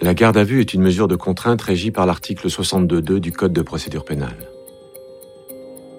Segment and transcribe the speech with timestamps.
[0.00, 3.52] La garde à vue est une mesure de contrainte régie par l'article 62.2 du Code
[3.52, 4.50] de procédure pénale.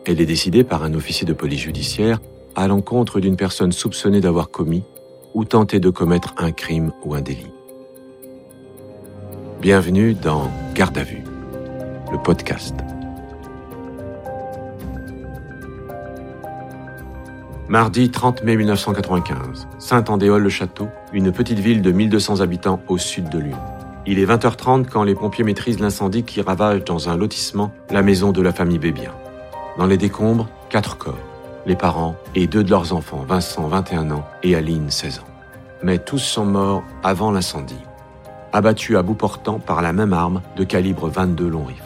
[0.06, 2.20] Elle est décidée par un officier de police judiciaire
[2.56, 4.84] à l'encontre d'une personne soupçonnée d'avoir commis
[5.34, 7.52] ou tenté de commettre un crime ou un délit.
[9.62, 11.24] Bienvenue dans Garde à vue,
[12.12, 12.76] le podcast.
[17.70, 23.75] Mardi 30 mai 1995, Saint-Andéol-le-Château, une petite ville de 1200 habitants au sud de Lyon.
[24.08, 28.32] Il est 20h30 quand les pompiers maîtrisent l'incendie qui ravage dans un lotissement la maison
[28.32, 29.12] de la famille Bébien.
[29.80, 31.18] Dans les décombres, quatre corps,
[31.66, 35.32] les parents et deux de leurs enfants, Vincent, 21 ans, et Aline, 16 ans.
[35.82, 37.82] Mais tous sont morts avant l'incendie,
[38.54, 41.82] abattus à bout portant par la même arme de calibre 22 long rifle.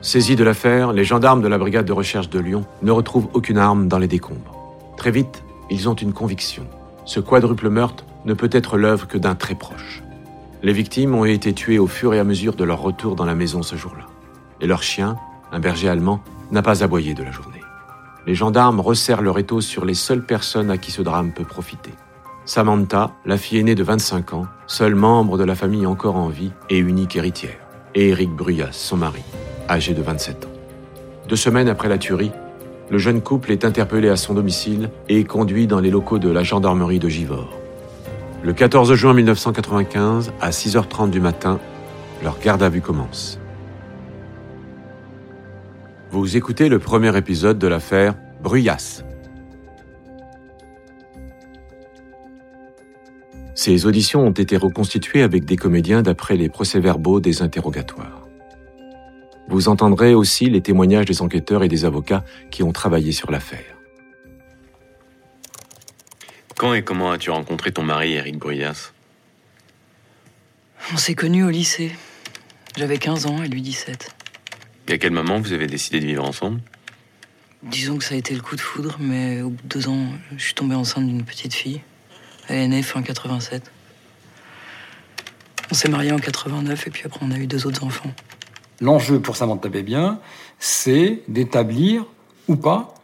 [0.00, 3.58] Saisis de l'affaire, les gendarmes de la brigade de recherche de Lyon ne retrouvent aucune
[3.58, 4.56] arme dans les décombres.
[4.96, 6.64] Très vite, ils ont une conviction.
[7.04, 10.02] Ce quadruple meurtre ne peut être l'œuvre que d'un très proche.
[10.62, 13.34] Les victimes ont été tuées au fur et à mesure de leur retour dans la
[13.34, 14.06] maison ce jour-là.
[14.60, 15.16] Et leur chien,
[15.52, 17.62] un berger allemand, n'a pas aboyé de la journée.
[18.26, 21.92] Les gendarmes resserrent leur étau sur les seules personnes à qui ce drame peut profiter.
[22.44, 26.52] Samantha, la fille aînée de 25 ans, seul membre de la famille encore en vie
[26.68, 27.58] et unique héritière.
[27.94, 29.22] Et Eric Bruyas, son mari,
[29.68, 30.50] âgé de 27 ans.
[31.28, 32.32] Deux semaines après la tuerie,
[32.90, 36.42] le jeune couple est interpellé à son domicile et conduit dans les locaux de la
[36.42, 37.59] gendarmerie de Givors.
[38.42, 41.60] Le 14 juin 1995, à 6h30 du matin,
[42.22, 43.38] leur garde à vue commence.
[46.10, 49.04] Vous écoutez le premier épisode de l'affaire Bruyas.
[53.54, 58.26] Ces auditions ont été reconstituées avec des comédiens d'après les procès-verbaux des interrogatoires.
[59.50, 63.79] Vous entendrez aussi les témoignages des enquêteurs et des avocats qui ont travaillé sur l'affaire.
[66.60, 68.92] Quand et comment as-tu rencontré ton mari, Eric Bruyas?
[70.92, 71.90] On s'est connus au lycée.
[72.76, 74.14] J'avais 15 ans et lui 17.
[74.88, 76.60] Et à quel moment vous avez décidé de vivre ensemble?
[77.62, 80.08] Disons que ça a été le coup de foudre, mais au bout de deux ans,
[80.36, 81.80] je suis tombée enceinte d'une petite fille.
[82.48, 83.72] Elle est née fin 87.
[85.70, 88.12] On s'est mariés en 89 et puis après on a eu deux autres enfants.
[88.82, 90.20] L'enjeu pour Samantha Bébien,
[90.58, 92.04] c'est d'établir
[92.48, 92.99] ou pas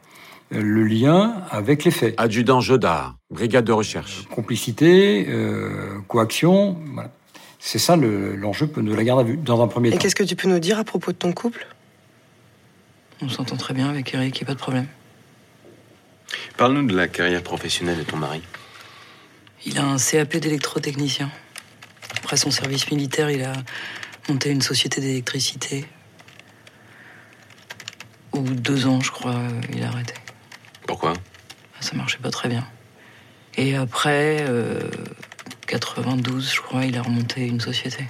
[0.51, 2.15] le lien avec les faits.
[2.19, 4.25] Adjudant Jodard, brigade de recherche.
[4.31, 7.11] Complicité, euh, coaction, voilà.
[7.59, 9.99] C'est ça le- l'enjeu de la garde à vue, dans un premier Et temps.
[9.99, 11.67] qu'est-ce que tu peux nous dire à propos de ton couple?
[13.23, 14.87] On s'entend très bien avec Eric, il a pas de problème.
[16.57, 18.43] Parle-nous de la carrière professionnelle de ton mari.
[19.65, 21.31] Il a un CAP d'électrotechnicien.
[22.19, 23.53] Après son service militaire, il a
[24.29, 25.87] monté une société d'électricité.
[28.33, 30.15] Au bout de deux ans, je crois, euh, il a arrêté.
[30.87, 31.13] Pourquoi?
[31.81, 32.65] Ça marchait pas très bien.
[33.57, 34.81] Et après, euh,
[35.67, 38.05] 92, je crois, il a remonté une société.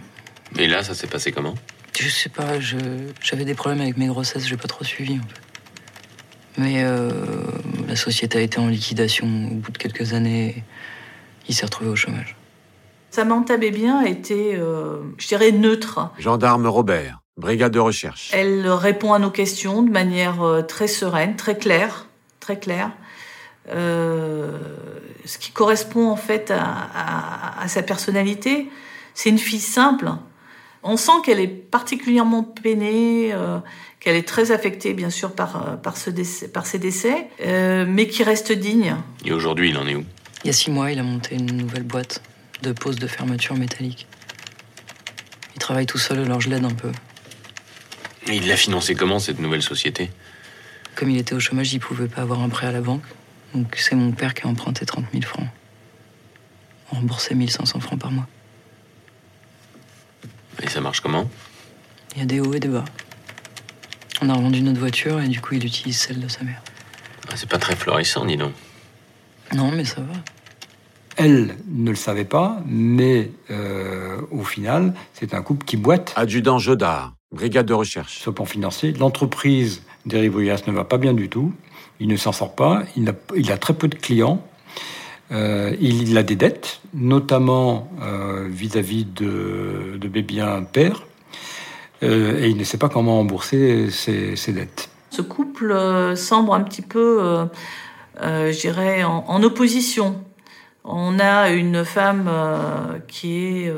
[0.59, 1.54] Et là, ça s'est passé comment?
[1.98, 2.76] Je sais pas, je-
[3.22, 5.41] j'avais des problèmes avec mes grossesses, j'ai pas trop suivi en fait.
[6.59, 7.10] Mais euh,
[7.88, 10.62] la société a été en liquidation au bout de quelques années.
[11.48, 12.37] Il s'est retrouvé au chômage.
[13.10, 16.10] Samantha Bébien était, euh, je dirais, neutre.
[16.19, 18.31] Gendarme Robert, brigade de recherche.
[18.34, 22.06] Elle répond à nos questions de manière euh, très sereine, très claire,
[22.47, 22.91] très claire.
[23.69, 24.57] Euh,
[25.25, 28.71] ce qui correspond en fait à, à- à sa personnalité.
[29.15, 30.09] C'est une fille simple.
[30.85, 33.59] On sent qu'elle est particulièrement peinée, euh,
[33.99, 37.85] qu'elle est très affectée bien sûr par, euh, par, ce décès, par ses décès, euh,
[37.89, 38.95] mais qui reste digne.
[39.25, 40.05] Et aujourd'hui, il en est où?
[40.45, 42.23] Il y a six mois, il a monté une nouvelle boîte
[42.62, 44.06] de pose de fermeture métallique.
[45.56, 46.93] Il travaille tout seul, alors je l'aide un peu.
[48.29, 50.11] Et il l'a financé comment, cette nouvelle société?
[50.97, 53.05] Comme il était au chômage, il pouvait pas avoir un prêt à la banque.
[53.55, 55.47] Donc c'est mon père qui a emprunté 30 000 francs.
[56.91, 58.27] On remboursait 1500 francs par mois.
[60.62, 61.29] Et ça marche comment?
[62.15, 62.85] Il y a des hauts et des bas.
[64.23, 66.62] On a revendu notre voiture et du coup, il utilise celle de sa mère.
[67.29, 68.53] Ah, C'est pas très florissant, dis donc.
[69.55, 70.15] Non, mais ça va.
[71.17, 76.59] Elle ne le savait pas, mais euh, au final, c'est un couple qui boite Adjudant
[76.59, 78.29] Jodard, brigade de recherche.
[78.31, 78.93] plan financier.
[78.93, 81.53] L'entreprise d'Eric Bruyas ne va pas bien du tout.
[82.00, 82.82] Il ne s'en sort pas.
[82.97, 83.08] Il
[83.50, 84.43] a, très peu de clients.
[85.32, 91.03] Euh, il, a des dettes, notamment euh, vis-à-vis de, de Bébien père.
[92.03, 94.91] Euh, et il ne sait pas comment rembourser ses, dettes.
[95.11, 95.75] Ce couple
[96.14, 97.49] semble un petit peu,
[98.20, 100.23] je dirais, en, opposition.
[100.85, 102.31] On a une femme
[103.08, 103.73] qui est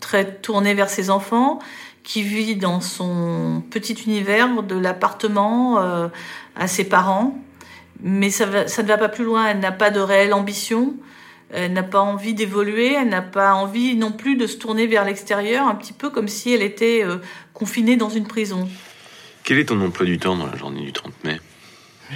[0.00, 1.60] très tournée vers ses enfants,
[2.02, 6.08] qui vit dans son petit univers de l'appartement euh,
[6.56, 7.38] à ses parents,
[8.02, 9.46] mais ça, va- ça ne va pas plus loin.
[9.48, 10.94] Elle n'a pas de réelle ambition.
[11.50, 15.04] Elle n'a pas envie d'évoluer, elle n'a pas envie non plus de se tourner vers
[15.06, 17.16] l'extérieur, un petit peu comme si elle était euh,
[17.54, 18.68] confinée dans une prison.
[19.44, 21.40] Quel est ton emploi du temps dans la journée du 30 mai?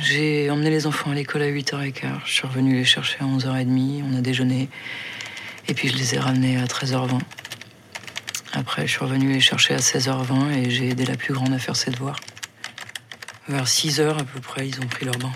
[0.03, 1.93] J'ai emmené les enfants à l'école à 8h15.
[2.27, 4.03] Je suis revenu les chercher à 11h30.
[4.13, 4.69] On a déjeuné.
[5.67, 7.19] Et puis je les ai ramenés à 13h20.
[8.55, 11.59] Après, je suis revenu les chercher à 16h20 et j'ai aidé la plus grande à
[11.59, 12.21] faire ses devoirs.
[13.49, 15.33] Vers 6h à peu près, ils ont pris leur bain.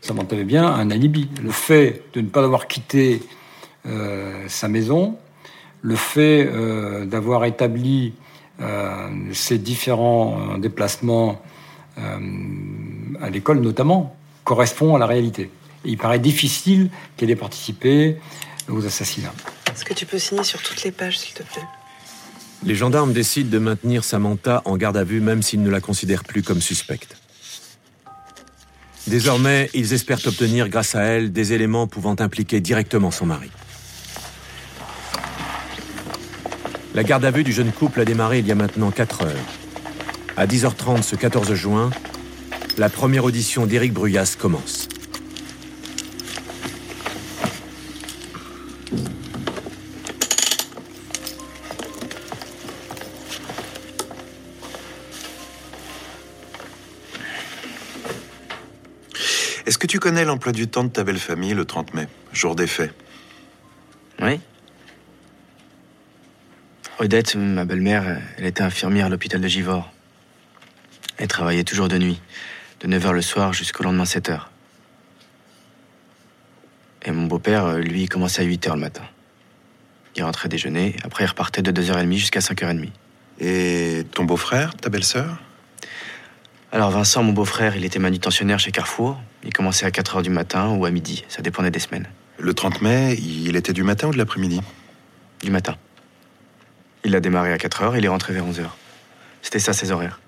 [0.00, 1.28] Ça avait bien un alibi.
[1.40, 3.22] Le fait de ne pas avoir quitté
[3.86, 5.16] euh, sa maison,
[5.82, 8.12] le fait euh, d'avoir établi
[8.60, 11.40] euh, ces différents déplacements
[11.96, 15.50] à l'école notamment, correspond à la réalité.
[15.84, 18.16] Il paraît difficile qu'elle ait participé
[18.68, 19.34] aux assassinats.
[19.72, 21.64] Est-ce que tu peux signer sur toutes les pages, s'il te plaît?
[22.64, 26.24] Les gendarmes décident de maintenir Samantha en garde à vue même s'ils ne la considèrent
[26.24, 27.16] plus comme suspecte.
[29.08, 33.50] Désormais, ils espèrent obtenir grâce à elle des éléments pouvant impliquer directement son mari.
[36.94, 39.46] La garde à vue du jeune couple a démarré il y a maintenant 4 heures.
[40.36, 41.90] À 10h30 ce 14 juin,
[42.76, 44.88] la première audition d'Éric Bruyas commence.
[59.82, 62.68] Que tu connais l'emploi du temps de ta belle famille le 30 mai, jour des
[62.68, 62.94] faits?
[64.20, 64.38] Oui.
[67.00, 69.92] Odette, ma belle-mère, elle était infirmière à l'hôpital de Givors.
[71.16, 72.20] Elle travaillait toujours de nuit,
[72.78, 74.42] de 9h le soir jusqu'au lendemain 7h.
[77.04, 79.02] Et mon beau-père, lui, commençait à 8h le matin.
[80.14, 82.88] Il rentrait déjeuner, après il repartait de 2h30 jusqu'à 5h30.
[83.40, 85.42] Et ton beau-frère, ta belle-sœur?
[86.70, 89.20] Alors Vincent, mon beau-frère, il était manutentionnaire chez Carrefour.
[89.44, 92.06] Il commençait à 4 h du matin ou à midi, ça dépendait des semaines.
[92.38, 94.60] Le 30 mai, il était du matin ou de l'après-midi?
[95.42, 95.76] Du matin.
[97.04, 98.64] Il a démarré à 4 h il est rentré vers 11 h
[99.42, 100.20] C'était ça ses horaires.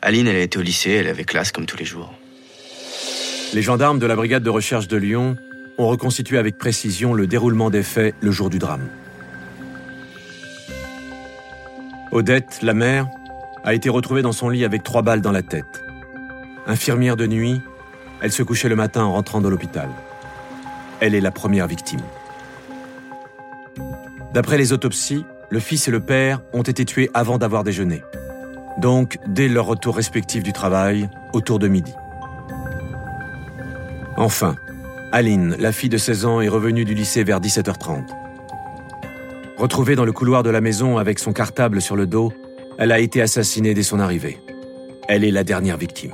[0.00, 2.12] Aline, elle a été au lycée, elle avait classe comme tous les jours.
[3.52, 5.36] Les gendarmes de la brigade de recherche de Lyon
[5.78, 8.88] ont reconstitué avec précision le déroulement des faits le jour du drame.
[12.10, 13.08] Odette, la mère,
[13.64, 15.81] a été retrouvée dans son lit avec trois balles dans la tête.
[16.66, 17.60] Infirmière de nuit,
[18.20, 19.88] elle se couchait le matin en rentrant de l'hôpital.
[21.00, 22.02] Elle est la première victime.
[24.32, 28.02] D'après les autopsies, le fils et le père ont été tués avant d'avoir déjeuné.
[28.78, 31.92] Donc, dès leur retour respectif du travail, autour de midi.
[34.16, 34.54] Enfin,
[35.10, 38.04] Aline, la fille de 16 ans, est revenue du lycée vers 17h30.
[39.58, 42.32] Retrouvée dans le couloir de la maison avec son cartable sur le dos,
[42.78, 44.38] elle a été assassinée dès son arrivée.
[45.08, 46.12] Elle est la dernière victime.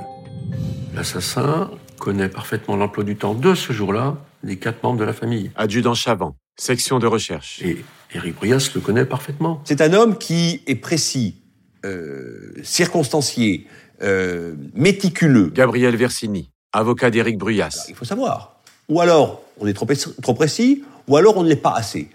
[0.98, 5.52] L'assassin connaît parfaitement l'emploi du temps de ce jour-là des quatre membres de la famille.
[5.54, 7.62] Adjudant Chavant, section de recherche.
[7.62, 9.62] Et Éric Brias le connaît parfaitement.
[9.64, 11.36] C'est un homme qui est précis,
[11.84, 13.68] euh, circonstancié,
[14.02, 15.52] euh, méticuleux.
[15.54, 17.86] Gabriel Versini, avocat d'Éric Bruyas.
[17.88, 18.60] il faut savoir.
[18.88, 19.86] Ou alors, on est trop,
[20.20, 22.10] trop précis, ou alors on ne l'est pas assez.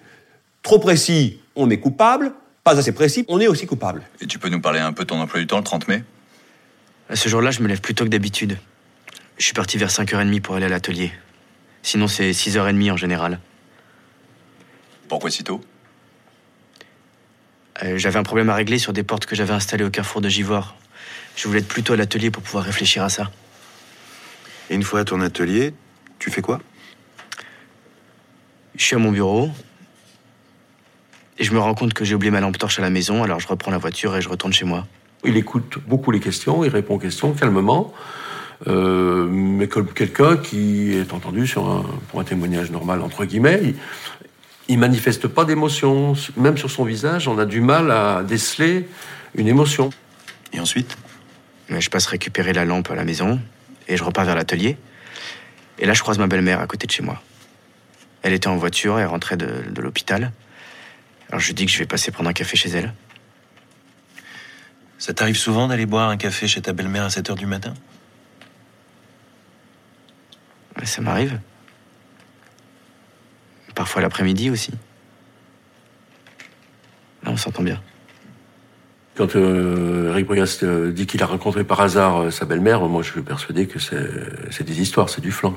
[0.61, 2.33] Trop précis, on est coupable,
[2.65, 4.01] pas assez précis, on est aussi coupable.
[4.19, 6.03] Et tu peux nous parler un peu de ton emploi du temps le 30 mai?
[7.07, 8.57] À ce jour-là, je me lève plus tôt que d'habitude.
[9.37, 11.11] Je suis parti vers 5h30 pour aller à l'atelier.
[11.81, 13.39] Sinon, c'est 6h30 en général.
[15.07, 15.61] Pourquoi si tôt?
[17.83, 20.29] Euh, J'avais un problème à régler sur des portes que j'avais installées au carrefour de
[20.29, 20.75] Givors.
[21.35, 23.31] Je voulais être plus tôt à l'atelier pour pouvoir réfléchir à ça.
[24.69, 25.73] Et une fois à ton atelier,
[26.19, 26.61] tu fais quoi?
[28.75, 29.51] Je suis à mon bureau,
[31.37, 33.39] et je me rends compte que j'ai oublié ma lampe torche à la maison, alors
[33.39, 34.87] je reprends la voiture et je retourne chez moi.
[35.25, 37.93] Il écoute beaucoup les questions, il répond aux questions calmement,
[38.67, 43.75] euh, mais comme quelqu'un qui est entendu sur un, pour un témoignage normal, entre guillemets.
[44.69, 48.87] Il, manifeste pas d'émotion, même sur son visage, on a du mal à déceler
[49.35, 49.89] une émotion.
[50.53, 50.97] Et ensuite
[51.69, 53.39] Je passe récupérer la lampe à la maison
[53.87, 54.77] et je repars vers l'atelier.
[55.79, 57.21] Et là, je croise ma belle-mère à côté de chez moi.
[58.21, 60.31] Elle était en voiture, elle rentrait de, de l'hôpital.
[61.29, 62.93] Alors je dis que je vais passer prendre un café chez elle.
[64.97, 67.73] Ça t'arrive souvent d'aller boire un café chez ta belle-mère à 7 h du matin?
[70.83, 71.39] Ça m'arrive.
[73.75, 74.71] Parfois l'après-midi aussi.
[77.23, 77.81] Là, on s'entend bien.
[79.15, 80.27] Quand euh, Eric
[80.63, 83.79] euh, dit qu'il a rencontré par hasard euh, sa belle-mère, moi je suis persuadé que
[83.79, 85.55] c'est des histoires, c'est du flanc.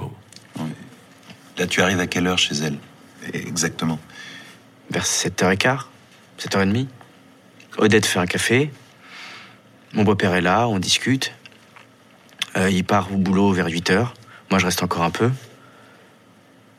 [1.59, 2.79] Là, tu arrives à quelle heure chez elle
[3.33, 3.99] Exactement?
[4.91, 5.87] Vers 7h15,
[6.39, 6.87] 7h30.
[7.79, 8.71] Odette fait un café.
[9.95, 11.33] Mon beau-père est là, on discute.
[12.57, 14.09] Euh, il part au boulot vers 8h.
[14.51, 15.31] Moi, je reste encore un peu.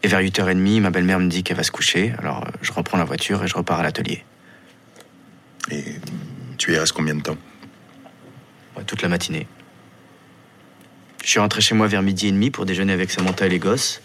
[0.03, 2.97] Et vers 8h30, ma belle-mère me dit qu'elle va se coucher, alors euh, je reprends
[2.97, 4.23] la voiture et je repars à l'atelier.
[5.71, 5.83] Et
[6.57, 7.37] tu y restes combien de temps?
[8.75, 9.47] Ouais, toute la matinée.
[11.23, 13.59] Je suis rentré chez moi vers midi et demi pour déjeuner avec Samantha et les
[13.59, 14.01] gosses.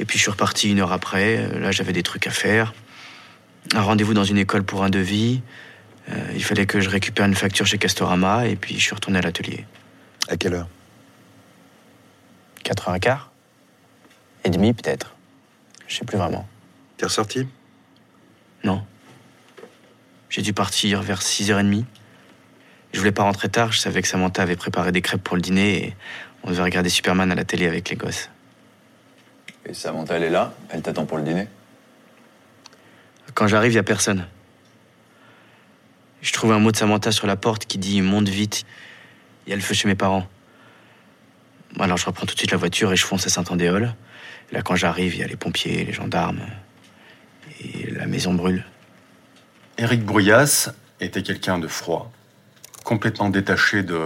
[0.00, 1.36] Et puis je suis reparti une heure après.
[1.38, 2.74] Euh, Là, j'avais des trucs à faire.
[3.74, 5.42] Un rendez-vous dans une école pour un devis.
[6.10, 8.48] Euh, il fallait que je récupère une facture chez Castorama.
[8.48, 9.64] Et puis je suis retourné à l'atelier.
[10.28, 10.68] À quelle heure?
[12.62, 13.32] 4 heures et quart
[14.44, 15.14] Et demi, peut-être.
[15.86, 16.46] Je sais plus vraiment.
[16.96, 17.46] T'es ressorti?
[18.64, 18.84] Non.
[20.30, 21.84] J'ai dû partir vers 6h30.
[22.92, 25.42] Je voulais pas rentrer tard, je savais que Samantha avait préparé des crêpes pour le
[25.42, 25.96] dîner et
[26.42, 28.30] on devait regarder Superman à la télé avec les gosses.
[29.64, 30.52] Et Samantha, elle est là?
[30.70, 31.48] Elle t'attend pour le dîner?
[33.34, 34.26] Quand j'arrive, y a personne.
[36.20, 38.64] Je trouve un mot de Samantha sur la porte qui dit monte vite.
[39.46, 40.26] Il y a le feu chez mes parents.
[41.80, 43.94] Alors je reprends tout de suite la voiture et je fonce à Saint-Andéol.
[44.52, 46.40] Là, quand j'arrive, il y a les pompiers, les gendarmes.
[47.60, 48.64] Et la maison brûle.
[49.78, 52.12] Éric Bruyas était quelqu'un de froid,
[52.84, 54.00] complètement détaché de,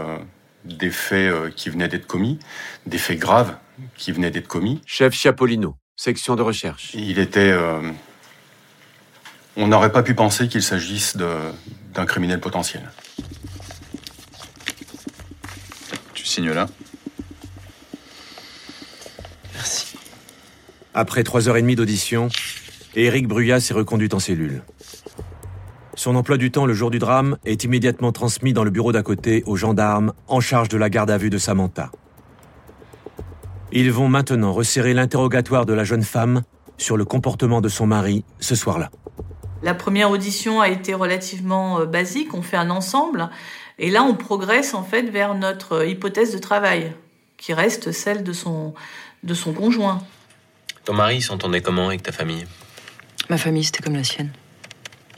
[0.64, 2.38] des faits euh, qui venaient d'être commis,
[2.86, 3.56] des faits graves
[3.96, 4.80] qui venaient d'être commis.
[4.86, 6.92] Chef Chiapolino, section de recherche.
[6.94, 7.50] Il était.
[7.50, 7.90] euh,
[9.56, 11.28] on n'aurait pas pu penser qu'il s'agisse de-
[11.94, 12.88] d'un criminel potentiel.
[16.14, 16.68] Tu signes là?
[19.56, 19.96] Merci.
[20.92, 22.28] Après trois heures et demie d'audition,
[22.94, 24.62] Éric Bruyas est reconduit en cellule.
[25.94, 29.02] Son emploi du temps le jour du drame est immédiatement transmis dans le bureau d'à
[29.02, 31.90] côté aux gendarmes en charge de la garde à vue de Samantha.
[33.72, 36.42] Ils vont maintenant resserrer l'interrogatoire de la jeune femme
[36.76, 38.90] sur le comportement de son mari ce soir-là.
[39.62, 43.30] La première audition a été relativement euh, basique, on fait un ensemble,
[43.78, 46.92] et là on progresse en fait vers notre euh, hypothèse de travail,
[47.38, 48.74] qui reste celle de son,
[49.22, 50.02] de son conjoint.
[50.84, 52.46] Ton mari s'entendait comment avec ta famille?
[53.28, 54.30] Ma famille, c'était comme la sienne.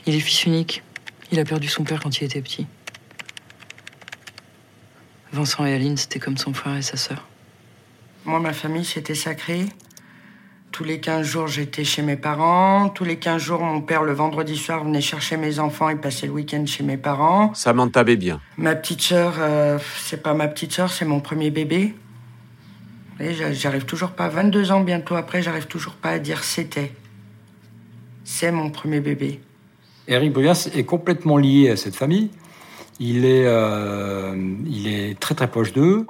[0.05, 0.83] Il est fils unique.
[1.31, 2.65] Il a perdu son père quand il était petit.
[5.31, 7.27] Vincent et Aline, c'était comme son frère et sa sœur.
[8.25, 9.65] Moi, ma famille, c'était sacré.
[10.71, 12.89] Tous les 15 jours, j'étais chez mes parents.
[12.89, 16.27] Tous les 15 jours, mon père, le vendredi soir, venait chercher mes enfants et passait
[16.27, 17.53] le week-end chez mes parents.
[17.53, 18.39] Samantha Bébien.
[18.57, 21.95] Ma petite sœur, euh, c'est pas ma petite sœur, c'est mon premier bébé.
[23.19, 26.91] J'arrive toujours pas, 22 ans bientôt après, j'arrive toujours pas à dire c'était.
[28.23, 29.41] C'est mon premier bébé.
[30.07, 32.29] Eric Bruyas est complètement lié à cette famille.
[32.99, 34.35] Il est, euh,
[34.65, 36.05] il est très très proche d'eux.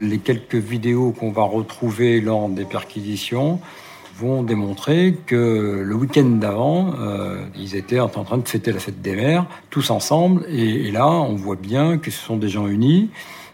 [0.00, 3.60] Les quelques vidéos qu'on va retrouver lors des perquisitions
[4.18, 9.02] vont démontrer que le week-end d'avant, euh, ils étaient en train de fêter la fête
[9.02, 13.10] des mères, tous ensemble, et, là, on voit bien que ce sont des gens unis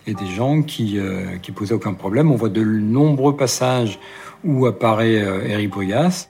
[0.07, 2.31] et des gens qui, euh, posaient aucun problème.
[2.31, 3.99] On voit de nombreux passages
[4.45, 6.29] où apparaît euh, Eric Bruyas.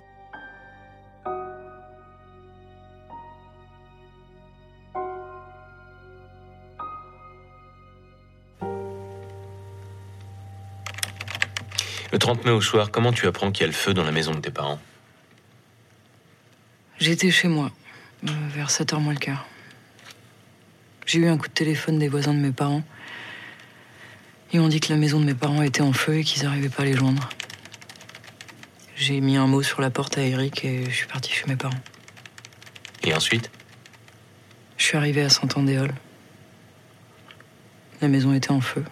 [12.12, 14.12] Le 30 mai au soir, comment tu apprends qu'il y a le feu dans la
[14.12, 14.78] maison de tes parents?
[16.98, 17.70] J'étais chez moi,
[18.28, 19.46] euh, vers 7h moins le quart.
[21.06, 22.82] J'ai eu un coup de téléphone des voisins de mes parents.
[24.52, 26.68] Ils m'ont dit que la maison de mes parents était en feu et qu'ils n'arrivaient
[26.68, 27.30] pas à les joindre.
[28.94, 31.56] J'ai mis un mot sur la porte à Eric et je suis partie chez mes
[31.56, 31.80] parents.
[33.04, 33.50] Et ensuite?
[34.76, 35.94] Je suis arrivée à Saint-Andéol.
[38.02, 38.84] La maison était en feu.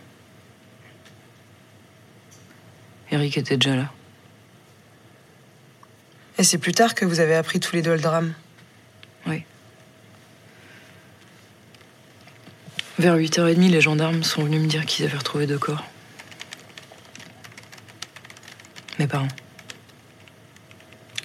[3.11, 3.93] Eric était déjà là.
[6.39, 8.33] Et c'est plus tard que vous avez appris tous les deux le drame.
[9.27, 9.45] Oui.
[12.99, 15.85] Vers 8h30, les gendarmes sont venus me dire qu'ils avaient retrouvé deux corps.
[18.99, 19.29] Mes parents.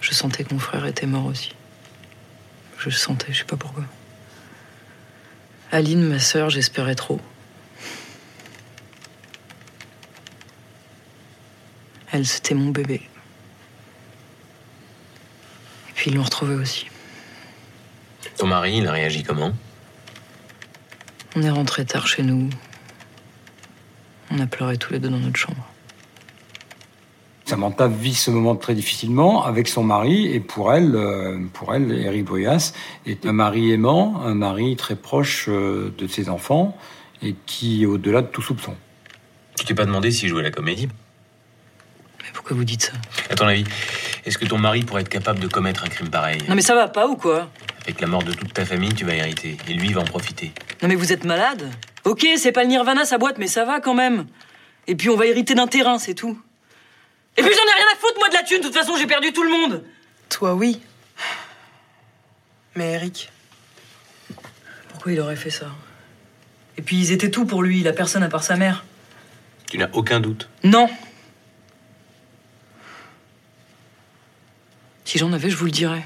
[0.02, 1.54] Je sentais que mon frère était mort aussi.
[2.78, 3.84] Je le sentais, je sais pas pourquoi.
[5.72, 7.20] Aline, ma sœur, j'espérais trop.
[12.16, 13.02] Elle, c'était mon bébé.
[15.90, 16.86] Et puis ils l'ont retrouvé aussi.
[18.38, 19.52] Ton mari, il a réagi comment?
[21.36, 22.50] On est rentrés tard chez nous.
[24.32, 25.68] On a pleuré tous les deux dans notre chambre.
[27.44, 31.92] Samantha vit ce moment très difficilement avec son mari et pour elle, euh, pour elle,
[31.92, 32.72] Eric Bruyas
[33.06, 36.78] est un mari aimant, un mari très proche euh, de ses enfants
[37.22, 38.74] et qui est au-delà de tout soupçon.
[39.58, 40.88] Tu t'es pas demandé s'il jouait la comédie?
[42.36, 42.92] Pourquoi vous dites ça?
[43.30, 43.64] À ton avis,
[44.26, 46.40] est-ce que ton mari pourrait être capable de commettre un crime pareil?
[46.48, 47.50] Non mais ça va pas ou quoi?
[47.84, 49.58] Avec la mort de toute ta famille, tu vas hériter.
[49.68, 50.52] Et lui, il va en profiter.
[50.82, 51.72] Non mais vous êtes malade?
[52.04, 54.26] Ok, c'est pas le nirvana sa boîte, mais ça va quand même.
[54.88, 56.40] Et puis on va hériter d'un terrain, c'est tout.
[57.38, 58.60] Et puis j'en ai rien à foutre, moi, de la thune.
[58.60, 59.84] De toute façon, j'ai perdu tout le monde.
[60.30, 60.80] Toi, oui.
[62.76, 63.32] Mais Eric,
[64.90, 65.68] Pourquoi il aurait fait ça?
[66.78, 68.84] Et puis ils étaient tout pour lui, il a personne à part sa mère.
[69.70, 70.50] Tu n'as aucun doute?
[70.64, 70.90] Non.
[75.06, 76.04] Si j'en avais, je vous le dirais.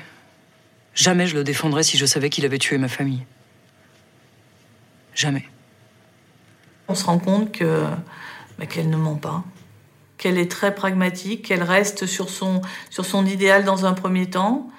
[0.94, 3.26] Jamais je le défendrais si je savais qu'il avait tué ma famille.
[5.16, 5.46] Jamais.
[6.90, 7.86] On se rend compte que
[8.58, 9.44] bah, qu'elle ne ment pas,
[10.18, 14.70] qu'elle est très pragmatique, qu'elle reste sur son, sur son idéal dans un premier temps,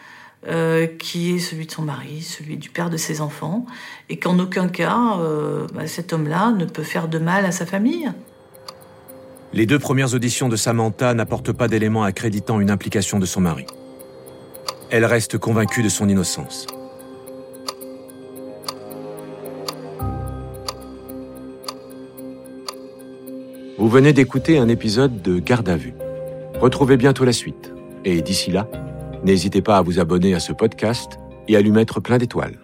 [0.48, 3.64] euh, qui est celui de son mari, celui du père de ses enfants,
[4.10, 7.64] et qu'en aucun cas, euh, bah, cet homme-là ne peut faire de mal à sa
[7.64, 8.10] famille.
[9.52, 13.66] Les deux premières auditions de Samantha n'apportent pas d'éléments accréditant une implication de son mari.
[14.92, 16.66] Elle reste convaincue de son innocence.
[23.78, 25.94] Vous venez d'écouter un épisode de Garde à vue.
[26.60, 27.72] Retrouvez bientôt la suite.
[28.04, 28.68] Et d'ici là,
[29.24, 32.59] n'hésitez pas à vous abonner à ce podcast et à lui mettre plein d'étoiles.